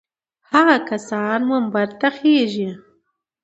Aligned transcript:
هغه 0.51 0.77
کسان 0.89 1.39
منبر 1.49 1.87
ته 1.99 2.07
خېژي. 2.17 2.69